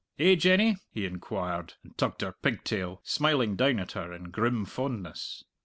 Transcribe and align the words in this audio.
Eh, 0.17 0.33
Jenny?" 0.33 0.77
he 0.89 1.05
inquired, 1.05 1.75
and 1.83 1.95
tugged 1.95 2.21
her 2.21 2.31
pigtail, 2.31 3.01
smiling 3.03 3.55
down 3.55 3.77
at 3.79 3.91
her 3.91 4.11
in 4.11 4.31
grim 4.31 4.65
fondness. 4.65 5.43